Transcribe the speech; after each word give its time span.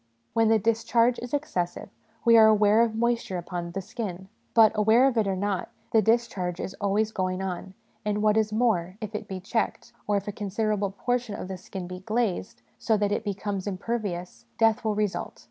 When 0.33 0.47
the 0.47 0.57
discharge 0.57 1.19
is 1.19 1.31
excessive, 1.31 1.89
we 2.25 2.35
are 2.35 2.47
aware 2.47 2.81
of 2.81 2.95
moisture 2.95 3.37
upon 3.37 3.69
the 3.73 3.83
skin; 3.83 4.29
but, 4.55 4.71
aware 4.73 5.05
of 5.05 5.15
it 5.15 5.27
or 5.27 5.35
not, 5.35 5.69
the 5.91 6.01
discharge 6.01 6.59
is 6.59 6.75
always 6.81 7.11
going 7.11 7.39
on; 7.43 7.75
and, 8.03 8.23
what 8.23 8.35
is 8.35 8.51
more, 8.51 8.97
if 8.99 9.13
it 9.13 9.27
be 9.27 9.39
checked, 9.39 9.93
or 10.07 10.17
if 10.17 10.27
a 10.27 10.31
con 10.31 10.49
siderable 10.49 10.97
portion 10.97 11.35
of 11.35 11.47
the 11.47 11.55
skin 11.57 11.85
be 11.85 11.99
glazed, 11.99 12.63
so 12.79 12.97
that 12.97 13.11
it 13.11 13.23
becomes 13.23 13.67
impervious, 13.67 14.47
death 14.57 14.83
will 14.83 14.95
result. 14.95 15.39